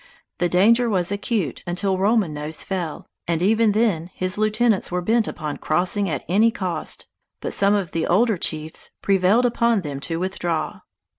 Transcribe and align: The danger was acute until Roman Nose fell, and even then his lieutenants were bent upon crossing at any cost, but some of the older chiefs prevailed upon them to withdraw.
The 0.39 0.49
danger 0.49 0.89
was 0.89 1.11
acute 1.11 1.61
until 1.67 1.99
Roman 1.99 2.33
Nose 2.33 2.63
fell, 2.63 3.05
and 3.27 3.39
even 3.43 3.73
then 3.73 4.09
his 4.15 4.35
lieutenants 4.35 4.91
were 4.91 4.99
bent 4.99 5.27
upon 5.27 5.57
crossing 5.57 6.09
at 6.09 6.25
any 6.27 6.49
cost, 6.49 7.05
but 7.39 7.53
some 7.53 7.75
of 7.75 7.91
the 7.91 8.07
older 8.07 8.35
chiefs 8.37 8.89
prevailed 9.03 9.45
upon 9.45 9.81
them 9.81 9.99
to 9.99 10.17
withdraw. 10.19 10.79